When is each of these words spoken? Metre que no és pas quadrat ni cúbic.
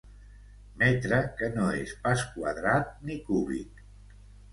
Metre 0.83 1.19
que 1.41 1.49
no 1.57 1.65
és 1.81 1.93
pas 2.07 2.23
quadrat 2.37 2.89
ni 3.11 3.19
cúbic. 3.29 3.85